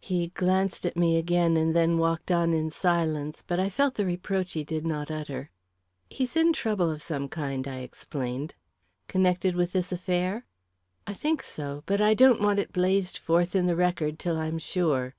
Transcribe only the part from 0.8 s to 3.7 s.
at me again, and then walked on in silence; but I